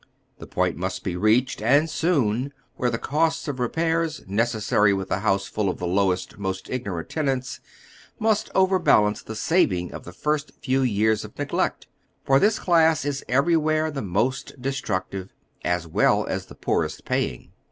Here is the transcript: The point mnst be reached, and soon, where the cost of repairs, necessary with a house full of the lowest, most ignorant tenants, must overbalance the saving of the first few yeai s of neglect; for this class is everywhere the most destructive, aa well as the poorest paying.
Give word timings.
The 0.39 0.47
point 0.47 0.79
mnst 0.79 1.03
be 1.03 1.15
reached, 1.15 1.61
and 1.61 1.87
soon, 1.87 2.53
where 2.75 2.89
the 2.89 2.97
cost 2.97 3.47
of 3.47 3.59
repairs, 3.59 4.23
necessary 4.25 4.95
with 4.95 5.11
a 5.11 5.19
house 5.19 5.45
full 5.45 5.69
of 5.69 5.77
the 5.77 5.85
lowest, 5.85 6.39
most 6.39 6.71
ignorant 6.71 7.07
tenants, 7.09 7.59
must 8.17 8.49
overbalance 8.55 9.21
the 9.21 9.35
saving 9.35 9.93
of 9.93 10.03
the 10.03 10.11
first 10.11 10.53
few 10.59 10.81
yeai 10.81 11.11
s 11.11 11.23
of 11.23 11.37
neglect; 11.37 11.85
for 12.25 12.39
this 12.39 12.57
class 12.57 13.05
is 13.05 13.23
everywhere 13.29 13.91
the 13.91 14.01
most 14.01 14.59
destructive, 14.59 15.35
aa 15.63 15.81
well 15.87 16.25
as 16.25 16.47
the 16.47 16.55
poorest 16.55 17.05
paying. 17.05 17.51